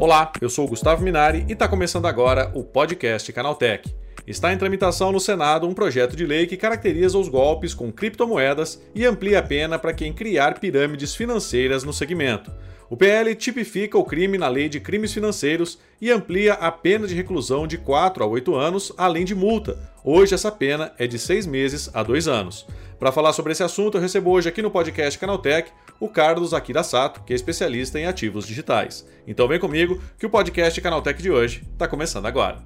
[0.00, 3.94] Olá, eu sou o Gustavo Minari e está começando agora o podcast Canaltech.
[4.26, 8.82] Está em tramitação no Senado um projeto de lei que caracteriza os golpes com criptomoedas
[8.94, 12.50] e amplia a pena para quem criar pirâmides financeiras no segmento.
[12.90, 17.14] O PL tipifica o crime na Lei de Crimes Financeiros e amplia a pena de
[17.14, 19.78] reclusão de 4 a 8 anos, além de multa.
[20.02, 22.66] Hoje essa pena é de 6 meses a 2 anos.
[22.98, 25.70] Para falar sobre esse assunto, eu recebo hoje aqui no podcast Canaltech
[26.00, 29.06] o Carlos Akira Sato, que é especialista em ativos digitais.
[29.24, 32.58] Então vem comigo que o podcast Canaltech de hoje está começando agora.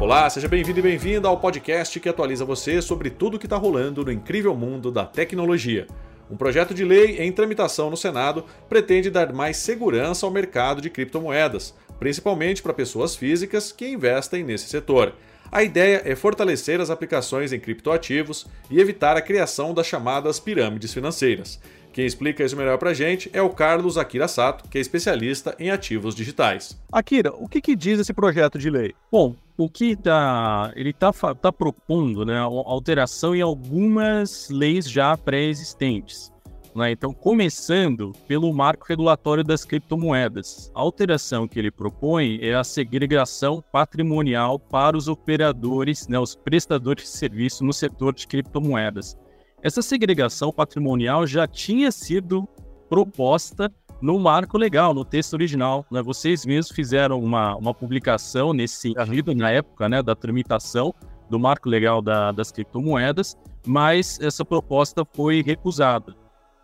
[0.00, 3.58] Olá, seja bem-vindo e bem-vinda ao podcast que atualiza você sobre tudo o que está
[3.58, 5.86] rolando no incrível mundo da tecnologia.
[6.30, 10.90] Um projeto de lei em tramitação no Senado pretende dar mais segurança ao mercado de
[10.90, 15.14] criptomoedas, principalmente para pessoas físicas que investem nesse setor.
[15.50, 20.92] A ideia é fortalecer as aplicações em criptoativos e evitar a criação das chamadas pirâmides
[20.92, 21.58] financeiras.
[21.98, 25.56] Quem explica isso melhor para a gente é o Carlos Akira Sato, que é especialista
[25.58, 26.80] em ativos digitais.
[26.92, 28.94] Akira, o que, que diz esse projeto de lei?
[29.10, 36.32] Bom, o que tá, ele está tá propondo né, alteração em algumas leis já pré-existentes.
[36.72, 36.92] Né?
[36.92, 40.70] Então, começando pelo marco regulatório das criptomoedas.
[40.76, 47.02] A alteração que ele propõe é a segregação patrimonial para os operadores, né, os prestadores
[47.02, 49.18] de serviço no setor de criptomoedas.
[49.62, 52.48] Essa segregação patrimonial já tinha sido
[52.88, 55.84] proposta no marco legal, no texto original.
[55.90, 56.00] Né?
[56.00, 60.94] Vocês mesmos fizeram uma, uma publicação nesse sentido, na época né, da tramitação
[61.28, 66.14] do marco legal da, das criptomoedas, mas essa proposta foi recusada.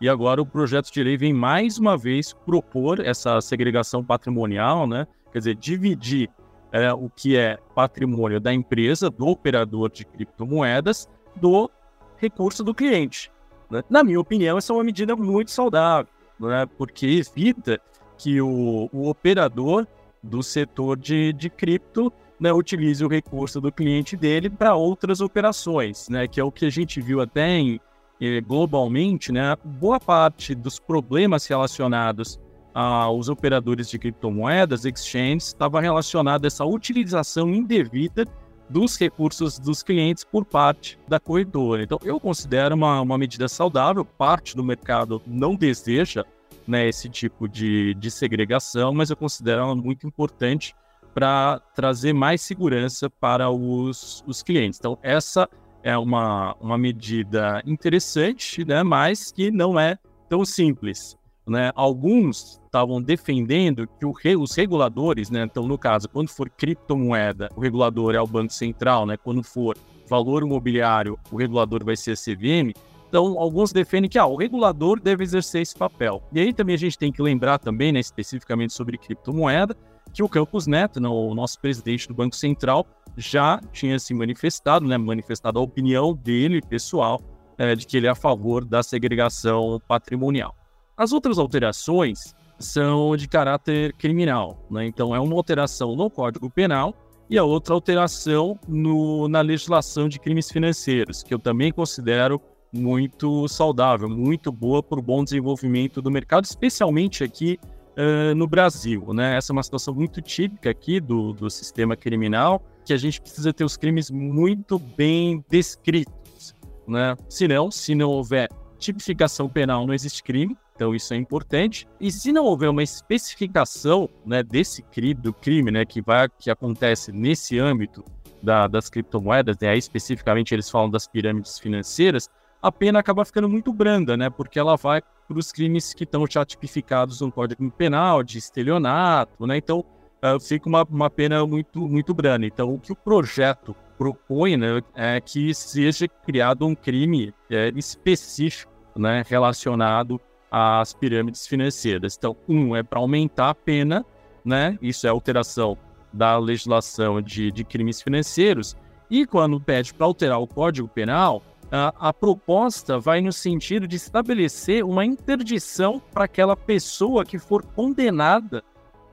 [0.01, 5.05] E agora o projeto de lei vem mais uma vez propor essa segregação patrimonial, né?
[5.31, 6.29] quer dizer, dividir
[6.71, 11.69] é, o que é patrimônio da empresa, do operador de criptomoedas, do
[12.17, 13.31] recurso do cliente.
[13.69, 13.83] Né?
[13.89, 16.67] Na minha opinião, essa é uma medida muito saudável, né?
[16.77, 17.79] porque evita
[18.17, 19.85] que o, o operador
[20.21, 26.09] do setor de, de cripto né, utilize o recurso do cliente dele para outras operações,
[26.09, 27.79] né, que é o que a gente viu até em,
[28.19, 32.39] eh, globalmente, né, boa parte dos problemas relacionados
[32.73, 38.25] aos operadores de criptomoedas, exchanges, estava relacionado a essa utilização indevida
[38.69, 41.83] dos recursos dos clientes por parte da corretora.
[41.83, 46.25] Então, eu considero uma, uma medida saudável, parte do mercado não deseja
[46.67, 50.75] né, esse tipo de, de segregação, mas eu considero ela muito importante
[51.13, 54.79] para trazer mais segurança para os, os clientes.
[54.79, 55.47] Então, essa
[55.81, 61.15] é uma, uma medida interessante, né, mas que não é tão simples.
[61.47, 61.71] Né?
[61.75, 65.43] Alguns estavam defendendo que o, os reguladores, né?
[65.43, 69.15] então no caso, quando for criptomoeda, o regulador é o Banco Central, né?
[69.15, 72.73] quando for valor imobiliário, o regulador vai ser a CVM.
[73.07, 76.21] Então, alguns defendem que ah, o regulador deve exercer esse papel.
[76.33, 79.75] E aí também a gente tem que lembrar também, né, especificamente sobre criptomoeda,
[80.13, 82.85] que o Campos Neto, né, o nosso presidente do Banco Central,
[83.15, 87.21] já tinha se manifestado, né, manifestado a opinião dele, pessoal,
[87.57, 90.55] é, de que ele é a favor da segregação patrimonial.
[90.97, 94.85] As outras alterações são de caráter criminal, né?
[94.85, 96.93] então é uma alteração no Código Penal
[97.29, 102.39] e a outra alteração no, na legislação de crimes financeiros, que eu também considero
[102.71, 107.59] muito saudável, muito boa para o bom desenvolvimento do mercado, especialmente aqui
[107.97, 109.13] uh, no Brasil.
[109.13, 109.35] Né?
[109.35, 113.51] Essa é uma situação muito típica aqui do, do sistema criminal, que a gente precisa
[113.51, 116.53] ter os crimes muito bem descritos.
[116.87, 117.17] Né?
[117.27, 118.49] Se não, se não houver
[118.85, 120.57] tipificação penal, não existe crime.
[120.75, 121.87] Então isso é importante.
[121.99, 126.49] E se não houver uma especificação né, desse crime, do crime né, que, vai, que
[126.49, 128.03] acontece nesse âmbito
[128.43, 132.29] da, das criptomoedas, né, aí especificamente eles falam das pirâmides financeiras,
[132.61, 134.27] a pena acaba ficando muito branda, né?
[134.27, 139.45] Porque ela vai para os crimes que estão já tipificados no Código Penal, de estelionato,
[139.45, 139.57] né?
[139.57, 139.85] Então
[140.23, 142.43] uh, fica uma, uma pena muito, muito branda.
[142.43, 148.74] Então o que o projeto propõe né, é que seja criado um crime é, específico
[148.95, 150.19] né, relacionado
[150.49, 152.15] às pirâmides financeiras.
[152.17, 154.05] Então, um é para aumentar a pena,
[154.43, 154.77] né?
[154.81, 155.77] Isso é alteração
[156.13, 158.75] da legislação de, de crimes financeiros.
[159.09, 163.95] E quando pede para alterar o Código Penal, a, a, proposta vai no sentido de
[163.95, 168.63] estabelecer uma interdição para aquela pessoa que for condenada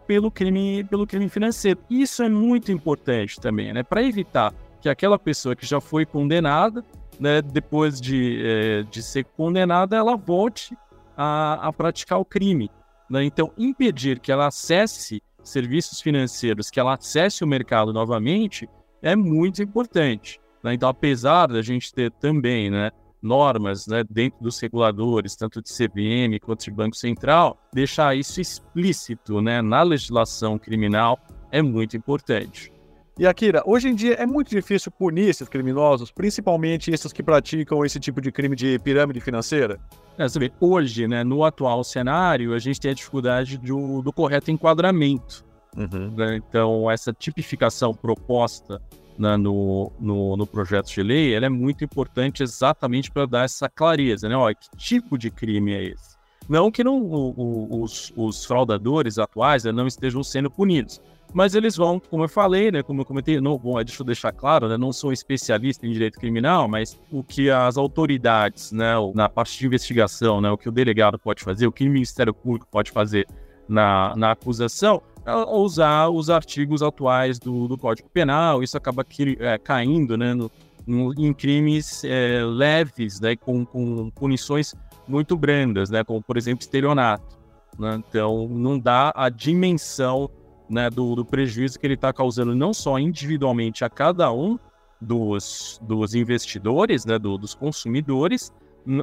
[0.06, 1.80] pelo crime, pelo crime financeiro.
[1.90, 3.82] Isso é muito importante também, né?
[3.82, 6.84] Para evitar que aquela pessoa que já foi condenada,
[7.22, 10.76] né, depois de, é, de ser condenada, ela volte
[11.16, 12.68] a, a praticar o crime.
[13.08, 13.22] Né?
[13.22, 18.68] Então, impedir que ela acesse serviços financeiros, que ela acesse o mercado novamente,
[19.00, 20.40] é muito importante.
[20.64, 20.74] Né?
[20.74, 22.90] Então, apesar da gente ter também né,
[23.22, 29.40] normas né, dentro dos reguladores, tanto de CVM quanto de Banco Central, deixar isso explícito
[29.40, 31.20] né, na legislação criminal
[31.52, 32.72] é muito importante.
[33.18, 37.84] E Akira, hoje em dia é muito difícil punir esses criminosos, principalmente esses que praticam
[37.84, 39.78] esse tipo de crime de pirâmide financeira?
[40.16, 44.12] É, você vê, hoje, né, no atual cenário, a gente tem a dificuldade do, do
[44.12, 45.44] correto enquadramento.
[45.76, 46.10] Uhum.
[46.16, 46.36] Né?
[46.36, 48.80] Então, essa tipificação proposta
[49.18, 53.68] né, no, no, no, projeto de lei, ela é muito importante exatamente para dar essa
[53.68, 54.36] clareza, né?
[54.36, 56.16] Olha, que tipo de crime é esse?
[56.48, 61.00] Não que não, o, o, os, os, fraudadores atuais né, não estejam sendo punidos,
[61.32, 64.32] mas eles vão, como eu falei, né, como eu comentei, não, bom, deixa eu deixar
[64.32, 69.28] claro, né, não sou especialista em direito criminal, mas o que as autoridades, né, na
[69.28, 72.66] parte de investigação, né, o que o delegado pode fazer, o que o Ministério Público
[72.70, 73.26] pode fazer
[73.68, 75.02] na, na acusação,
[75.48, 78.62] usar os artigos atuais do, do Código Penal.
[78.62, 80.50] Isso acaba que, é, caindo né, no,
[80.86, 84.74] no, em crimes é, leves, né, com, com, punições
[85.06, 87.38] muito brandas, né, como, por exemplo, estelionato.
[87.78, 88.02] Né?
[88.08, 90.28] Então, não dá a dimensão
[90.68, 94.58] né, do, do prejuízo que ele está causando, não só individualmente a cada um
[95.00, 98.52] dos, dos investidores, né, do, dos consumidores,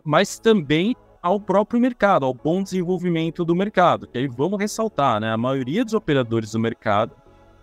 [0.04, 4.08] mas também ao próprio mercado, ao bom desenvolvimento do mercado.
[4.08, 5.32] Que aí vamos ressaltar, né?
[5.32, 7.14] A maioria dos operadores do mercado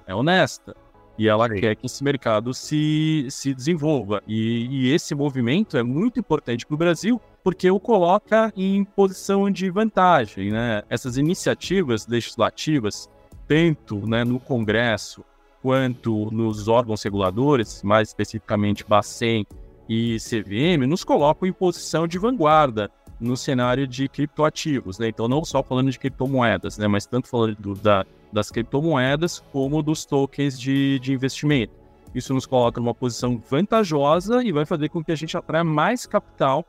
[0.07, 0.77] é honesta
[1.19, 1.55] e ela Sim.
[1.57, 4.23] quer que esse mercado se, se desenvolva.
[4.27, 9.51] E, e esse movimento é muito importante para o Brasil porque o coloca em posição
[9.51, 10.83] de vantagem, né?
[10.91, 13.09] Essas iniciativas legislativas,
[13.47, 15.25] tanto né, no Congresso
[15.63, 19.47] quanto nos órgãos reguladores, mais especificamente Bacen
[19.89, 25.09] e CVM, nos colocam em posição de vanguarda no cenário de criptoativos, né?
[25.09, 26.87] Então, não só falando de criptomoedas, né?
[26.87, 31.73] Mas tanto falando do, da, das criptomoedas como dos tokens de, de investimento.
[32.15, 36.07] Isso nos coloca numa posição vantajosa e vai fazer com que a gente atraia mais
[36.07, 36.65] capital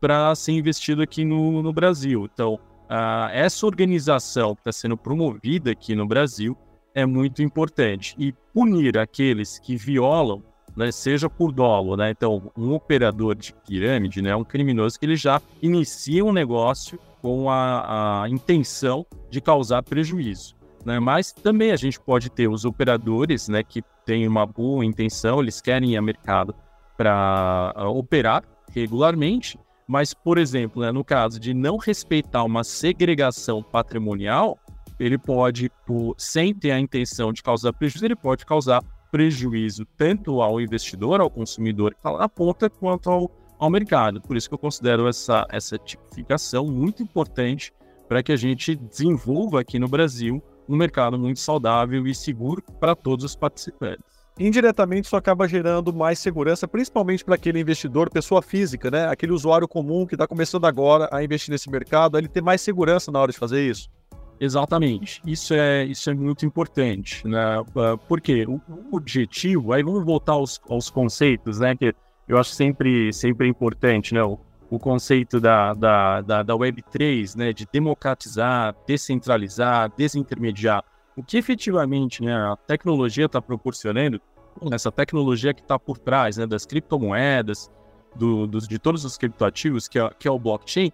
[0.00, 2.28] para ser investido aqui no, no Brasil.
[2.32, 2.58] Então,
[2.90, 6.56] uh, essa organização que está sendo promovida aqui no Brasil
[6.94, 8.14] é muito importante.
[8.18, 10.42] E punir aqueles que violam
[10.76, 12.10] né, seja por dolo, né?
[12.10, 17.50] Então, um operador de pirâmide, né, um criminoso que ele já inicia um negócio com
[17.50, 20.54] a, a intenção de causar prejuízo.
[20.84, 21.00] Né?
[21.00, 25.60] Mas também a gente pode ter os operadores, né, que têm uma boa intenção, eles
[25.60, 26.54] querem ir ao mercado
[26.96, 33.62] para uh, operar regularmente, mas, por exemplo, né, no caso de não respeitar uma segregação
[33.62, 34.58] patrimonial,
[34.98, 40.42] ele pode, por, sem ter a intenção de causar prejuízo, ele pode causar prejuízo tanto
[40.42, 44.20] ao investidor, ao consumidor que está lá na ponta, quanto ao, ao mercado.
[44.20, 47.72] Por isso que eu considero essa, essa tipificação muito importante
[48.08, 52.96] para que a gente desenvolva aqui no Brasil um mercado muito saudável e seguro para
[52.96, 54.15] todos os participantes.
[54.38, 59.08] Indiretamente, isso acaba gerando mais segurança, principalmente para aquele investidor, pessoa física, né?
[59.08, 63.10] Aquele usuário comum que está começando agora a investir nesse mercado, ele ter mais segurança
[63.10, 63.88] na hora de fazer isso.
[64.38, 65.22] Exatamente.
[65.26, 67.64] Isso é, isso é muito importante, né?
[67.76, 68.60] Ah, porque o,
[68.92, 71.74] objetivo, aí vamos voltar aos, aos conceitos, né?
[71.74, 71.94] Que
[72.28, 74.22] eu acho sempre, sempre importante, né?
[74.22, 74.38] O,
[74.68, 77.52] o conceito da, da, da, da Web3, né?
[77.54, 80.84] De democratizar, descentralizar, desintermediar.
[81.16, 84.20] O que efetivamente né, a tecnologia está proporcionando,
[84.70, 87.70] essa tecnologia que está por trás né, das criptomoedas,
[88.14, 90.92] do, dos, de todos os criptoativos, que é, que é o blockchain,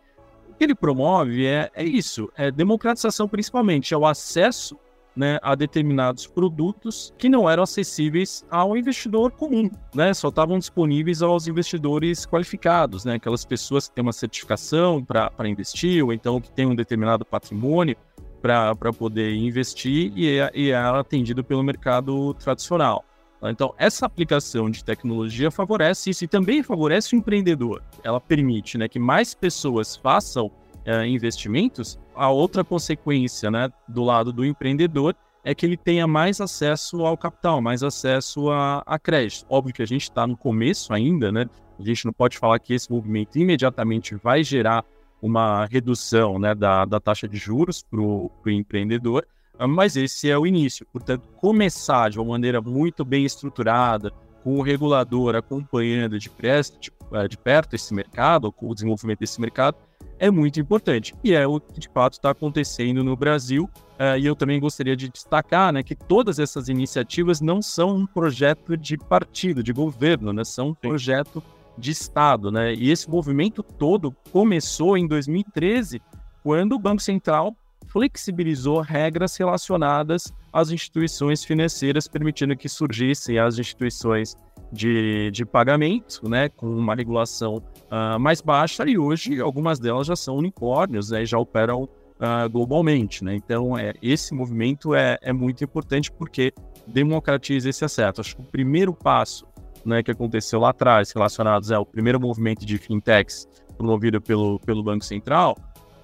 [0.49, 4.79] o que ele promove é, é isso, é democratização principalmente, é o acesso
[5.15, 10.15] né, a determinados produtos que não eram acessíveis ao investidor comum, né?
[10.15, 13.17] Só estavam disponíveis aos investidores qualificados, né?
[13.17, 17.95] Aquelas pessoas que têm uma certificação para investir, ou então que têm um determinado patrimônio
[18.43, 23.05] para poder investir e é, e é atendido pelo mercado tradicional.
[23.45, 27.83] Então, essa aplicação de tecnologia favorece isso e também favorece o empreendedor.
[28.05, 31.99] Ela permite né, que mais pessoas façam uh, investimentos.
[32.15, 37.17] A outra consequência né, do lado do empreendedor é que ele tenha mais acesso ao
[37.17, 39.45] capital, mais acesso a, a crédito.
[39.49, 41.47] Óbvio que a gente está no começo ainda, né?
[41.81, 44.85] A gente não pode falar que esse movimento imediatamente vai gerar
[45.23, 49.25] uma redução né, da, da taxa de juros para o empreendedor,
[49.69, 50.85] mas esse é o início.
[50.93, 54.13] Portanto, começar de uma maneira muito bem estruturada,
[54.43, 59.41] com o regulador acompanhando de, perto, de, eh, de perto esse mercado, o desenvolvimento desse
[59.41, 59.77] mercado,
[60.19, 61.15] é muito importante.
[61.23, 63.71] E é o que de fato está acontecendo no Brasil.
[63.99, 68.07] Uh, e eu também gostaria de destacar né, que todas essas iniciativas não são um
[68.07, 71.43] projeto de partido, de governo, né, são um projeto
[71.83, 72.51] de Estado.
[72.51, 72.75] Né?
[72.75, 76.01] E esse movimento todo começou em 2013,
[76.43, 77.55] quando o Banco Central
[77.89, 84.37] flexibilizou regras relacionadas às instituições financeiras, permitindo que surgissem as instituições
[84.73, 90.17] de, de pagamento, né, com uma regulação uh, mais baixa, e hoje algumas delas já
[90.17, 93.25] são unicórnios né, já operam uh, globalmente.
[93.25, 93.35] Né?
[93.35, 96.55] Então, é, esse movimento é, é muito importante porque
[96.87, 98.21] democratiza esse acesso.
[98.21, 99.47] Acho que o primeiro passo
[99.85, 103.47] né, que aconteceu lá atrás, relacionados ao primeiro movimento de fintechs
[103.77, 105.57] promovido pelo, pelo Banco Central,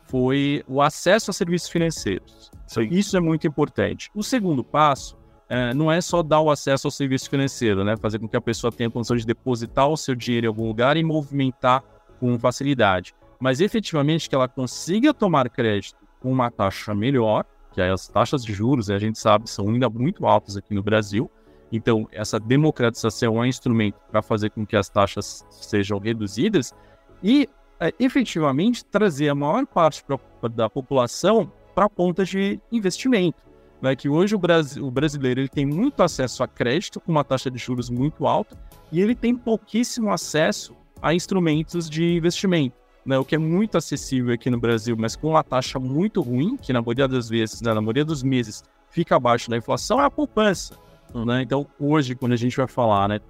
[0.04, 2.50] foi o acesso a serviços financeiros.
[2.66, 2.88] Sim.
[2.90, 4.10] Isso é muito importante.
[4.14, 5.16] O segundo passo
[5.48, 7.96] é, não é só dar o acesso ao serviço financeiro, né?
[7.96, 10.66] fazer com que a pessoa tenha a condição de depositar o seu dinheiro em algum
[10.66, 11.82] lugar e movimentar
[12.20, 18.08] com facilidade, mas efetivamente que ela consiga tomar crédito com uma taxa melhor, que as
[18.08, 21.30] taxas de juros, a gente sabe, são ainda muito altas aqui no Brasil.
[21.70, 26.74] Então, essa democratização é um instrumento para fazer com que as taxas sejam reduzidas
[27.22, 27.48] e
[27.78, 33.42] é, efetivamente trazer a maior parte pra, da população para a ponta de investimento.
[33.82, 33.94] Né?
[33.94, 37.50] Que hoje o, Brasil, o brasileiro ele tem muito acesso a crédito com uma taxa
[37.50, 38.56] de juros muito alta
[38.90, 42.76] e ele tem pouquíssimo acesso a instrumentos de investimento
[43.08, 46.58] né, o que é muito acessível aqui no Brasil, mas com uma taxa muito ruim,
[46.58, 50.04] que na maioria das vezes, né, na maioria dos meses, fica abaixo da inflação, é
[50.04, 50.74] a poupança.
[51.14, 51.42] Né?
[51.42, 53.20] Então, hoje, quando a gente vai falar, né,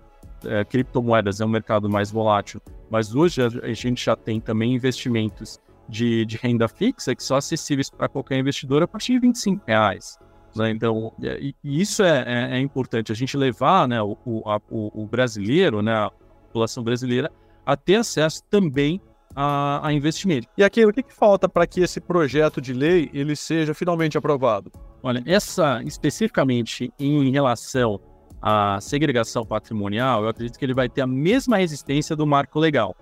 [0.45, 5.59] é, criptomoedas é um mercado mais volátil, mas hoje a, gente já tem também investimentos
[5.89, 10.19] de, de renda fixa que são acessíveis para qualquer investidor a partir de 25 reais.
[10.55, 10.71] Né?
[10.71, 15.07] Então, é, isso é, é, é, importante, a gente levar né, o, o, a, o,
[15.07, 16.11] brasileiro, né, a
[16.47, 17.31] população brasileira,
[17.65, 19.01] a ter acesso também
[19.41, 20.49] a, a investimento.
[20.59, 24.19] E aqui, o que, que falta para que esse projeto de lei ele seja finalmente
[24.19, 24.73] aprovado?
[25.01, 28.01] Olha, essa especificamente em relação
[28.43, 32.97] à segregação patrimonial, eu acredito que ele vai ter a mesma resistência do marco legal.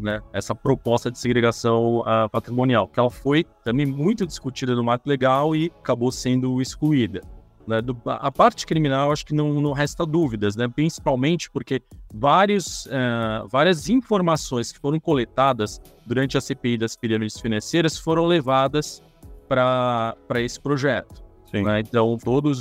[0.00, 0.20] Né?
[0.32, 5.56] Essa proposta de segregação uh, patrimonial, que ela foi também muito discutida no marco legal
[5.56, 7.20] e acabou sendo excluída.
[7.66, 7.80] Né?
[7.80, 10.68] Do, a parte criminal, acho que não, não resta dúvidas, né?
[10.68, 17.98] principalmente porque vários, uh, várias informações que foram coletadas durante a CPI das pirâmides financeiras
[17.98, 19.02] foram levadas
[19.48, 21.24] para esse projeto.
[21.52, 21.80] Né?
[21.80, 22.60] Então, todas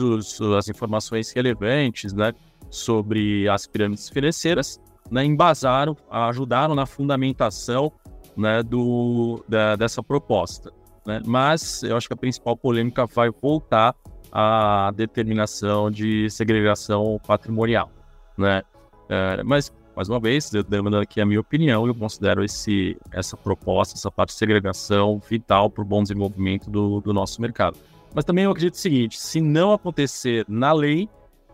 [0.57, 2.33] as informações relevantes né,
[2.69, 4.79] sobre as pirâmides financeiras
[5.10, 7.91] né, embasaram, ajudaram na fundamentação
[8.38, 10.72] né, do, da, dessa proposta.
[11.05, 11.22] Né?
[11.25, 13.95] Mas eu acho que a principal polêmica vai voltar
[14.36, 17.92] a determinação de segregação patrimonial,
[18.36, 18.63] né?
[19.08, 23.94] É, mas, mais uma vez, dando aqui a minha opinião, eu considero esse, essa proposta,
[23.94, 27.78] essa parte de segregação vital para o bom desenvolvimento do, do, nosso mercado.
[28.12, 31.08] Mas também eu acredito o seguinte, se não acontecer na lei,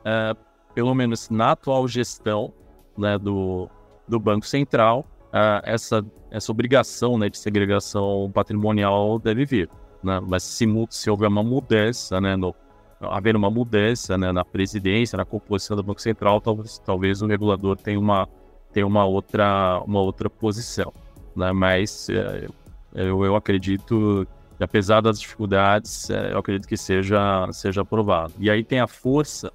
[0.06, 0.34] é,
[0.74, 2.54] pelo menos na atual gestão
[2.98, 3.70] né, do,
[4.08, 9.70] do Banco Central, é, essa, essa obrigação né, de segregação patrimonial deve vir.
[10.02, 10.22] Né?
[10.26, 12.56] Mas se, se houver uma mudança né, no,
[13.02, 17.78] haver uma mudança né, na presidência, na composição do Banco Central, talvez, talvez o regulador
[17.78, 18.28] tenha uma,
[18.74, 20.94] tenha uma, outra, uma outra posição.
[21.36, 21.52] Né?
[21.52, 22.48] Mas é,
[22.94, 24.28] eu, eu acredito
[24.60, 28.34] apesar das dificuldades, é, eu acredito que seja, seja aprovado.
[28.40, 29.52] E aí tem a força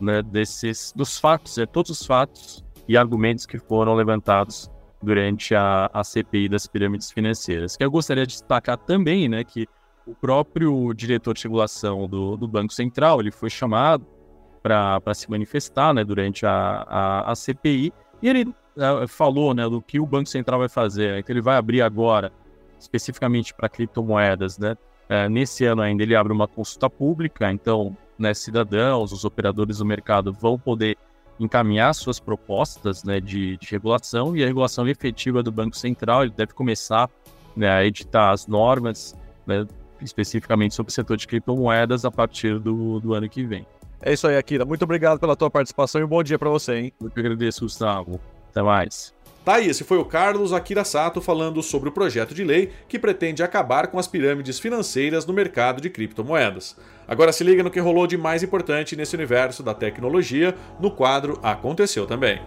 [0.00, 4.70] né, desses, dos fatos, é, todos os fatos e argumentos que foram levantados
[5.02, 7.76] durante a, a CPI das pirâmides financeiras.
[7.76, 9.66] Que eu gostaria de destacar também, né, que
[10.06, 14.06] o próprio diretor de regulação do, do Banco Central ele foi chamado
[14.62, 19.80] para se manifestar né, durante a, a, a, CPI e ele uh, falou né, do
[19.80, 22.32] que o Banco Central vai fazer, que ele vai abrir agora,
[22.78, 24.58] especificamente para criptomoedas.
[24.58, 24.76] Né?
[25.08, 29.84] Uh, nesse ano ainda ele abre uma consulta pública, então né, cidadãos, os operadores do
[29.84, 30.96] mercado vão poder
[31.38, 36.32] encaminhar suas propostas né, de, de regulação e a regulação efetiva do Banco Central ele
[36.34, 37.10] deve começar
[37.54, 39.14] né, a editar as normas
[39.46, 39.66] né,
[40.00, 43.66] especificamente sobre o setor de criptomoedas a partir do, do ano que vem.
[44.02, 44.64] É isso aí, Akira.
[44.64, 46.92] Muito obrigado pela tua participação e um bom dia para você, hein?
[47.00, 48.20] Eu que agradeço, Gustavo.
[48.50, 49.14] Até mais.
[49.44, 52.98] Tá aí, esse foi o Carlos Akira Sato falando sobre o projeto de lei que
[52.98, 56.76] pretende acabar com as pirâmides financeiras no mercado de criptomoedas.
[57.06, 61.38] Agora se liga no que rolou de mais importante nesse universo da tecnologia no quadro
[61.44, 62.40] Aconteceu Também.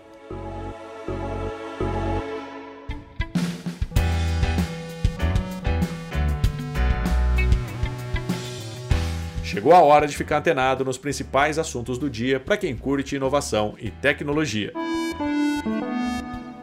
[9.60, 13.76] Chegou a hora de ficar antenado nos principais assuntos do dia para quem curte inovação
[13.78, 14.72] e tecnologia.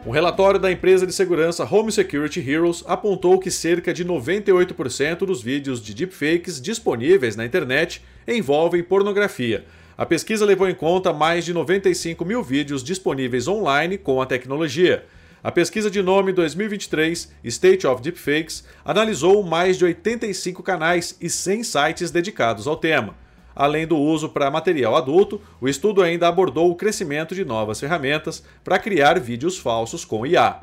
[0.03, 5.43] Um relatório da empresa de segurança Home Security Heroes apontou que cerca de 98% dos
[5.43, 9.63] vídeos de deepfakes disponíveis na internet envolvem pornografia.
[9.95, 15.05] A pesquisa levou em conta mais de 95 mil vídeos disponíveis online com a tecnologia.
[15.47, 21.63] A pesquisa de nome 2023 State of Deepfakes analisou mais de 85 canais e 100
[21.63, 23.15] sites dedicados ao tema.
[23.55, 28.43] Além do uso para material adulto, o estudo ainda abordou o crescimento de novas ferramentas
[28.61, 30.59] para criar vídeos falsos com IA.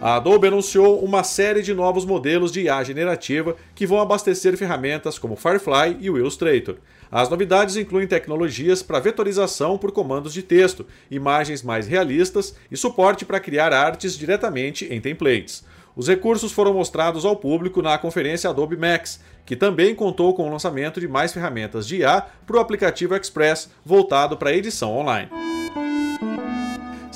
[0.00, 5.18] A Adobe anunciou uma série de novos modelos de IA generativa que vão abastecer ferramentas
[5.18, 6.76] como Firefly e o Illustrator.
[7.10, 13.24] As novidades incluem tecnologias para vetorização por comandos de texto, imagens mais realistas e suporte
[13.24, 15.64] para criar artes diretamente em templates.
[15.96, 20.52] Os recursos foram mostrados ao público na conferência Adobe Max, que também contou com o
[20.52, 25.30] lançamento de mais ferramentas de IA para o aplicativo Express, voltado para edição online.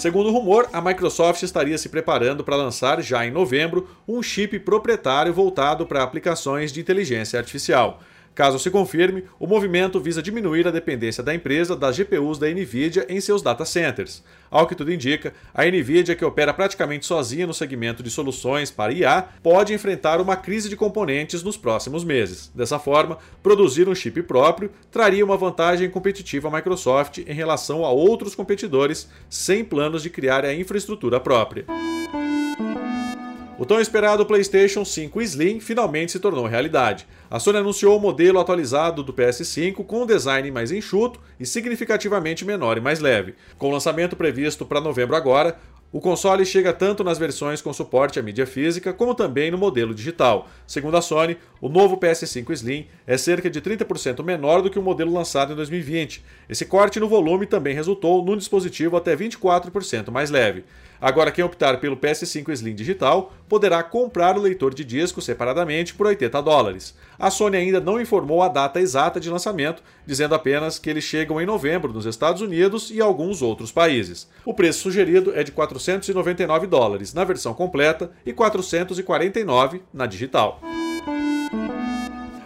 [0.01, 4.59] Segundo o rumor, a Microsoft estaria se preparando para lançar já em novembro um chip
[4.61, 8.01] proprietário voltado para aplicações de inteligência artificial.
[8.35, 13.05] Caso se confirme, o movimento visa diminuir a dependência da empresa das GPUs da Nvidia
[13.09, 14.23] em seus data centers.
[14.51, 18.93] Ao que tudo indica, a Nvidia, que opera praticamente sozinha no segmento de soluções para
[18.93, 22.51] IA, pode enfrentar uma crise de componentes nos próximos meses.
[22.55, 27.91] Dessa forma, produzir um chip próprio traria uma vantagem competitiva à Microsoft em relação a
[27.91, 31.65] outros competidores sem planos de criar a infraestrutura própria.
[33.61, 37.07] O tão esperado PlayStation 5 Slim finalmente se tornou realidade.
[37.31, 42.45] A Sony anunciou o modelo atualizado do PS5 com um design mais enxuto e significativamente
[42.45, 43.37] menor e mais leve.
[43.57, 45.57] Com o lançamento previsto para novembro agora,
[45.93, 49.93] o console chega tanto nas versões com suporte à mídia física, como também no modelo
[49.93, 50.49] digital.
[50.65, 54.83] Segundo a Sony, o novo PS5 Slim é cerca de 30% menor do que o
[54.83, 56.23] modelo lançado em 2020.
[56.49, 60.65] Esse corte no volume também resultou num dispositivo até 24% mais leve.
[61.01, 66.07] Agora, quem optar pelo PS5 Slim digital poderá comprar o leitor de disco separadamente por
[66.07, 66.95] 80 dólares.
[67.19, 71.41] A Sony ainda não informou a data exata de lançamento, dizendo apenas que eles chegam
[71.41, 74.29] em novembro nos Estados Unidos e alguns outros países.
[74.45, 80.61] O preço sugerido é de 499 dólares na versão completa e 449 na digital.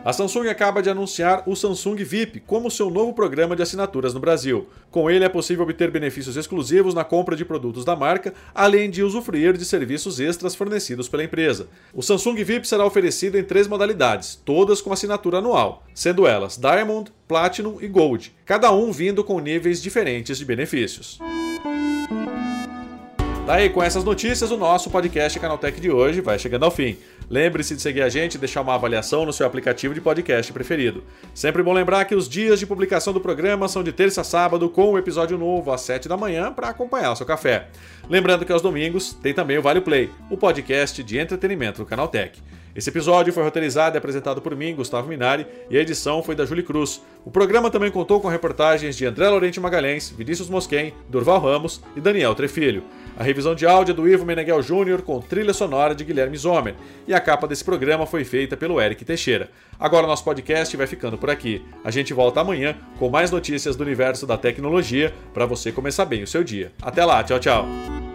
[0.04, 4.20] A Samsung acaba de anunciar o Samsung VIP como seu novo programa de assinaturas no
[4.20, 4.68] Brasil.
[4.90, 9.02] Com ele é possível obter benefícios exclusivos na compra de produtos da marca, além de
[9.02, 11.68] usufruir de serviços extras fornecidos pela empresa.
[11.94, 17.10] O Samsung VIP será oferecido em três modalidades, todas com assinatura anual, sendo elas Diamond,
[17.26, 21.18] Platinum e Gold, cada um vindo com níveis diferentes de benefícios.
[23.46, 26.96] Daí, com essas notícias, o nosso podcast Canaltech de hoje vai chegando ao fim.
[27.28, 31.02] Lembre-se de seguir a gente e deixar uma avaliação no seu aplicativo de podcast preferido.
[31.34, 34.68] Sempre bom lembrar que os dias de publicação do programa são de terça a sábado,
[34.68, 37.68] com o um episódio novo às 7 da manhã para acompanhar o seu café.
[38.08, 42.42] Lembrando que aos domingos tem também o Vale Play, o podcast de entretenimento do Canaltech.
[42.74, 46.44] Esse episódio foi roteirizado e apresentado por mim, Gustavo Minari, e a edição foi da
[46.44, 47.00] Julie Cruz.
[47.24, 52.00] O programa também contou com reportagens de André Laurenti Magalhães, Vinícius Mosquen, Durval Ramos e
[52.00, 52.82] Daniel Trefilho.
[53.16, 56.74] A revisão de áudio é do Ivo Meneghel Júnior com trilha sonora de Guilherme Zomer.
[57.06, 59.50] E a capa desse programa foi feita pelo Eric Teixeira.
[59.78, 61.64] Agora nosso podcast vai ficando por aqui.
[61.84, 66.24] A gente volta amanhã com mais notícias do universo da tecnologia para você começar bem
[66.24, 66.72] o seu dia.
[66.82, 68.13] Até lá, tchau, tchau.